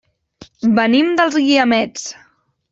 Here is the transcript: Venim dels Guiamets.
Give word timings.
Venim 0.79 1.13
dels 1.21 1.39
Guiamets. 1.45 2.11